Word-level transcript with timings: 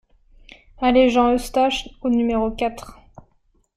Allée 0.81 1.11
Jean 1.11 1.31
Eustache 1.35 1.87
au 2.01 2.09
numéro 2.09 2.49
quatre 2.49 2.97